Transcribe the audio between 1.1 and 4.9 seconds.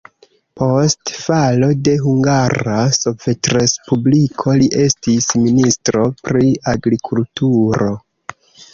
falo de Hungara Sovetrespubliko li